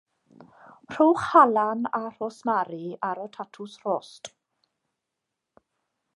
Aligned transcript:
Rhowch 0.95 1.25
halan 1.33 1.85
a 1.99 2.01
rhosmari 2.07 2.81
ar 3.11 3.23
y 3.27 3.29
tatws 3.37 3.77
rhost. 3.85 4.33